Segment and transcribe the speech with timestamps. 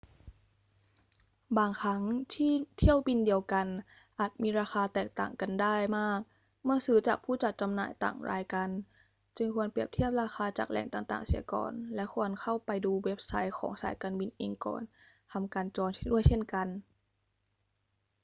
[1.57, 2.01] บางครั้ง
[2.77, 3.67] เที่ยวบินเดียวกัน
[4.19, 6.19] อาจมีราคาแตกต่างกันได้มาก
[6.63, 8.69] เมื่อซื้อจากผู้จัดจำหน่ายต่างรายกัน
[9.37, 14.81] จึงควรเปรียบเทียบราคาจากแหล่งต่าง ๆ เสียก่อน และควรเข้าไปดูเว็บไซต์ของสายการบินเองก่อน
[15.31, 16.67] ทำการจองด้วยเช่นกัน